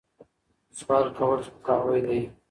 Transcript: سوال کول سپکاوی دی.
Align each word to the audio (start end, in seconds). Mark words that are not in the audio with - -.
سوال 0.79 1.05
کول 1.17 1.39
سپکاوی 1.47 2.01
دی. 2.07 2.19